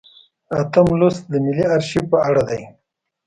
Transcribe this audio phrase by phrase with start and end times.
[0.59, 2.61] اتم لوست د ملي ارشیف په اړه دی.